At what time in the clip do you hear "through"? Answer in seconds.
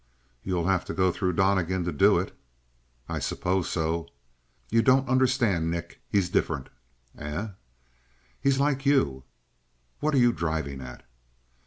1.11-1.33